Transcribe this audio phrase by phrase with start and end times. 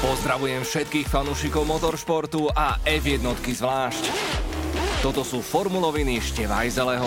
[0.00, 4.08] Pozdravujem všetkých fanúšikov motoršportu a F1 zvlášť.
[5.04, 7.04] Toto sú formuloviny Števajzeleho.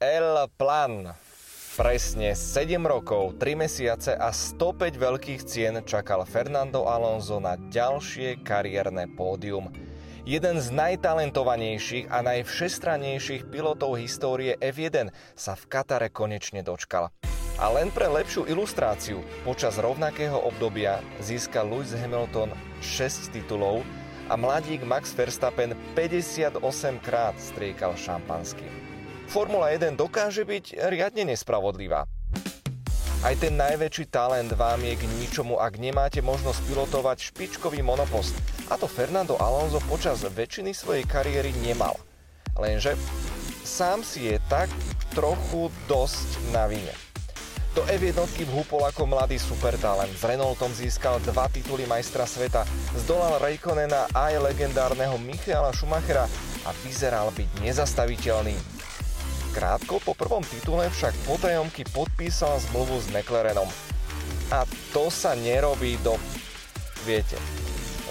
[0.00, 1.12] El Plan.
[1.76, 9.04] Presne 7 rokov, 3 mesiace a 105 veľkých cien čakal Fernando Alonso na ďalšie kariérne
[9.12, 9.68] pódium–
[10.24, 17.12] Jeden z najtalentovanejších a najvšestranejších pilotov histórie F1 sa v Katare konečne dočkal.
[17.60, 23.84] A len pre lepšiu ilustráciu, počas rovnakého obdobia získal Lewis Hamilton 6 titulov
[24.32, 26.56] a mladík Max Verstappen 58
[27.04, 28.64] krát striekal šampanský.
[29.28, 32.08] Formula 1 dokáže byť riadne nespravodlivá.
[33.24, 38.36] Aj ten najväčší talent vám je k ničomu, ak nemáte možnosť pilotovať špičkový monopost.
[38.68, 41.96] A to Fernando Alonso počas väčšiny svojej kariéry nemal.
[42.60, 43.00] Lenže
[43.64, 44.68] sám si je tak
[45.16, 46.92] trochu dosť na vine.
[47.72, 48.12] Do F1
[48.44, 50.12] vhúpol ako mladý supertalent.
[50.12, 52.68] S Renaultom získal dva tituly majstra sveta,
[53.08, 56.28] zdolal Raikkonena aj legendárneho Michaela Schumachera
[56.68, 58.54] a vyzeral byť nezastaviteľný.
[59.54, 63.70] Krátko po prvom titule však potajomky podpísal zmluvu s McLarenom.
[64.50, 66.18] A to sa nerobí do...
[67.06, 67.38] Viete,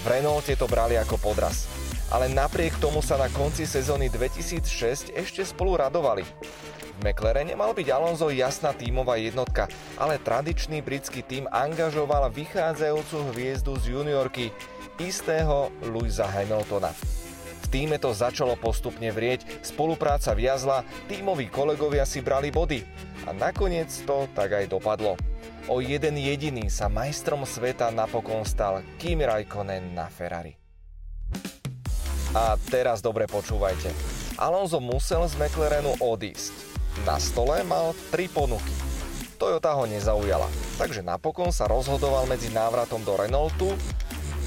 [0.02, 1.68] v Renaulte to brali ako podraz.
[2.16, 6.24] Ale napriek tomu sa na konci sezóny 2006 ešte spolu radovali.
[6.24, 9.68] V McLarene mal byť Alonso jasná tímová jednotka,
[10.00, 14.56] ale tradičný britský tím angažoval vychádzajúcu hviezdu z juniorky,
[14.96, 16.94] istého Louisa Hamiltona
[17.70, 22.84] týme to začalo postupne vrieť, spolupráca viazla, tímoví kolegovia si brali body
[23.28, 25.16] a nakoniec to tak aj dopadlo.
[25.72, 30.60] O jeden jediný sa majstrom sveta napokon stal Kimi Raikkonen na Ferrari.
[32.36, 33.94] A teraz dobre počúvajte.
[34.42, 36.52] Alonso musel z McLarenu odísť.
[37.06, 38.74] Na stole mal tri ponuky.
[39.38, 43.72] Toyota ho nezaujala, takže napokon sa rozhodoval medzi návratom do Renaultu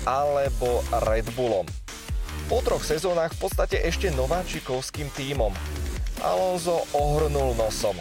[0.04, 1.85] alebo Red Bullom.
[2.46, 5.50] Po troch sezónach v podstate ešte nováčikovským tímom.
[6.22, 7.98] Alonso ohrnul nosom.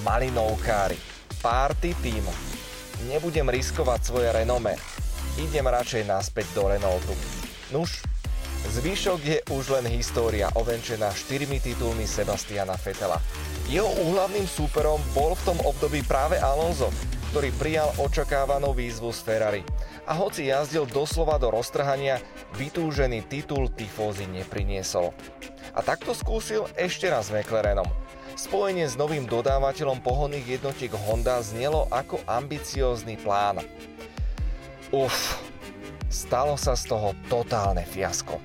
[0.00, 0.96] Malinovkári.
[1.44, 2.24] Party tým.
[3.12, 4.80] Nebudem riskovať svoje renome.
[5.36, 7.12] Idem radšej naspäť do Renaultu.
[7.68, 8.00] Nuž,
[8.72, 13.20] zvyšok je už len história ovenčená štyrmi titulmi Sebastiana Fetela.
[13.68, 16.88] Jeho úhlavným súperom bol v tom období práve Alonso,
[17.32, 19.62] ktorý prijal očakávanú výzvu z Ferrari
[20.04, 22.20] a hoci jazdil doslova do roztrhania,
[22.60, 25.16] vytúžený titul tifózy nepriniesol.
[25.72, 27.88] A takto skúsil ešte raz McLarenom.
[28.36, 33.64] Spojenie s novým dodávateľom pohonných jednotiek Honda znelo ako ambiciózny plán.
[34.92, 35.40] Uf,
[36.12, 38.36] stalo sa z toho totálne fiasko.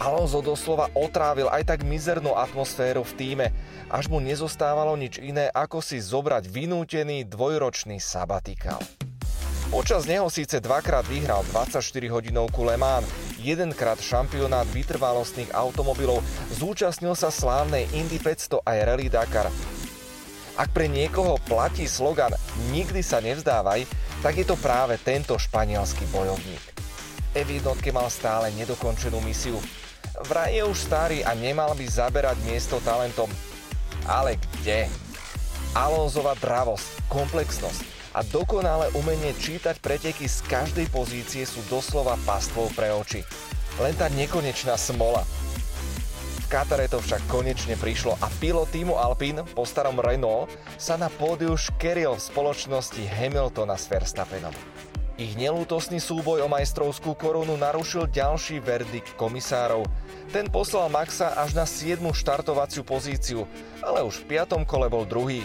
[0.00, 3.46] Alonso doslova otrávil aj tak mizernú atmosféru v týme,
[3.92, 8.80] až mu nezostávalo nič iné, ako si zobrať vynútený dvojročný sabatikál.
[9.72, 11.80] Počas neho síce dvakrát vyhral 24
[12.12, 13.08] hodinovku Le Mans,
[13.40, 16.20] jedenkrát šampionát vytrvalostných automobilov,
[16.52, 19.48] zúčastnil sa slávnej Indy 500 aj Rally Dakar.
[20.60, 22.36] Ak pre niekoho platí slogan
[22.68, 23.88] Nikdy sa nevzdávaj,
[24.20, 26.81] tak je to práve tento španielský bojovník.
[27.32, 29.56] F1 mal stále nedokončenú misiu.
[30.28, 33.28] Vraj je už starý a nemal by zaberať miesto talentom.
[34.04, 34.86] Ale kde?
[35.72, 42.92] Alonzova dravosť, komplexnosť, a dokonalé umenie čítať preteky z každej pozície sú doslova pastvou pre
[42.92, 43.24] oči.
[43.80, 45.24] Len tá nekonečná smola.
[46.44, 51.08] V Katare to však konečne prišlo a pilot týmu Alpine po starom Renault sa na
[51.08, 54.52] pódiu škeril v spoločnosti Hamiltona s Verstappenom.
[55.20, 59.84] Ich nelútosný súboj o majstrovskú korunu narušil ďalší verdikt komisárov.
[60.32, 62.00] Ten poslal Maxa až na 7.
[62.16, 63.44] štartovaciu pozíciu,
[63.84, 64.64] ale už v 5.
[64.64, 65.44] kole bol druhý.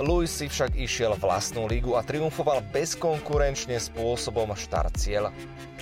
[0.00, 5.28] Lewis si však išiel vlastnú lígu a triumfoval bezkonkurenčne spôsobom štart cieľ.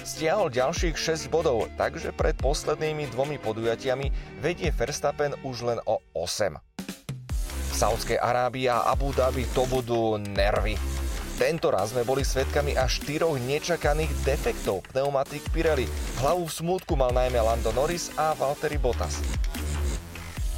[0.03, 4.10] Stiahol ďalších 6 bodov, takže pred poslednými dvomi podujatiami
[4.42, 6.58] vedie Verstappen už len o 8.
[7.46, 10.98] V Saudskej Arábii a Abu Dhabi to budú nervy.
[11.38, 15.87] Tento raz sme boli svetkami až štyroch nečakaných defektov pneumatik Pirelli.
[16.19, 19.23] Hlavu v smútku mal najmä Lando Norris a Valtteri Bottas.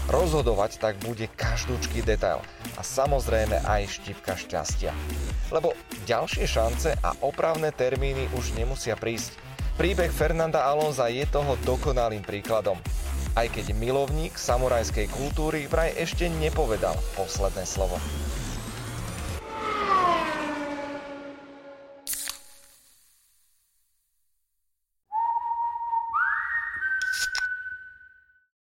[0.09, 2.41] Rozhodovať tak bude každúčky detail
[2.75, 4.97] a samozrejme aj štipka šťastia.
[5.53, 5.77] Lebo
[6.09, 9.37] ďalšie šance a opravné termíny už nemusia prísť.
[9.77, 12.81] Príbeh Fernanda Alonza je toho dokonalým príkladom.
[13.37, 18.00] Aj keď milovník samurajskej kultúry vraj ešte nepovedal posledné slovo.